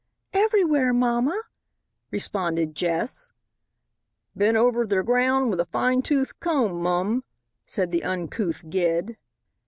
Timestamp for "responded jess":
2.09-3.29